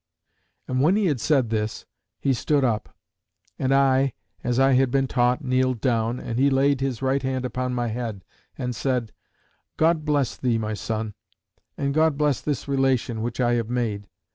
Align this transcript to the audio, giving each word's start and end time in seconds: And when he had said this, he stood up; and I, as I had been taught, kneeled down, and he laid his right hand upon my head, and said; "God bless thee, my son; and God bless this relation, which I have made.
And 0.67 0.81
when 0.81 0.95
he 0.95 1.05
had 1.05 1.21
said 1.21 1.51
this, 1.51 1.85
he 2.19 2.33
stood 2.33 2.63
up; 2.63 2.97
and 3.59 3.71
I, 3.71 4.13
as 4.43 4.59
I 4.59 4.71
had 4.71 4.89
been 4.89 5.05
taught, 5.07 5.43
kneeled 5.43 5.79
down, 5.79 6.19
and 6.19 6.39
he 6.39 6.49
laid 6.49 6.81
his 6.81 7.03
right 7.03 7.21
hand 7.21 7.45
upon 7.45 7.75
my 7.75 7.89
head, 7.89 8.23
and 8.57 8.75
said; 8.75 9.11
"God 9.77 10.03
bless 10.03 10.35
thee, 10.37 10.57
my 10.57 10.73
son; 10.73 11.13
and 11.77 11.93
God 11.93 12.17
bless 12.17 12.41
this 12.41 12.67
relation, 12.67 13.21
which 13.21 13.39
I 13.39 13.53
have 13.53 13.69
made. 13.69 14.07